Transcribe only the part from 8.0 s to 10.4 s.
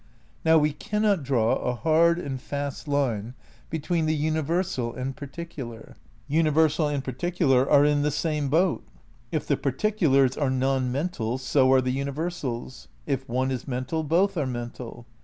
the same boat. If the particulars